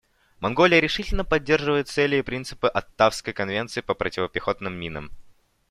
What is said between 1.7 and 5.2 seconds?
цели и принципы Оттавской конвенции по противопехотным минам.